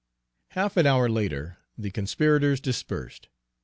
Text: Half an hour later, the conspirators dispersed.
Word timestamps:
Half 0.57 0.77
an 0.77 0.87
hour 0.87 1.07
later, 1.07 1.57
the 1.77 1.91
conspirators 1.91 2.59
dispersed. 2.59 3.27